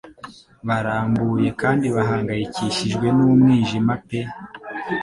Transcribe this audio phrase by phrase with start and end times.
[0.67, 4.19] Barambuye kandi bahangayikishijwe n'umwijima pe